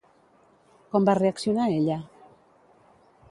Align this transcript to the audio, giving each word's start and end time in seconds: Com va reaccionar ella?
Com 0.95 1.05
va 1.09 1.15
reaccionar 1.19 1.69
ella? 1.75 1.99